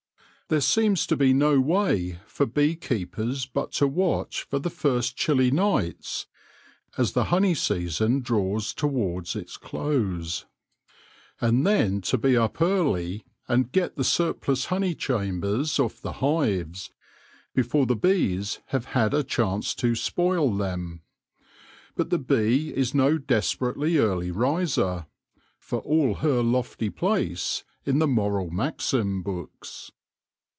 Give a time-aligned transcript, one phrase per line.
[0.51, 5.15] There seems to be no way for bee keepers but to watch for the first
[5.15, 6.27] chilly nights,
[6.97, 10.45] as the honey season draws towards its close;
[11.39, 16.91] and then to be up early and get the surplus honey chambers off the hives,
[17.55, 21.01] before the bees have had a chance to spoil them.
[21.95, 25.05] But the bee is no desperately early riser,
[25.57, 29.93] for all her lofty place in the moral maxim books.